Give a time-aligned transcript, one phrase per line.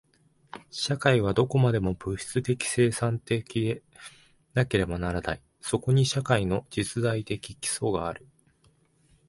[0.71, 3.83] 社会はどこまでも物質的生産的で
[4.55, 5.41] なければならない。
[5.59, 8.27] そこに社会の実在的基礎がある。